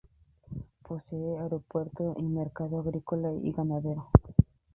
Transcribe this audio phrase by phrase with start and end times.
[0.81, 4.09] Posee aeropuerto y mercado agrícola y ganadero.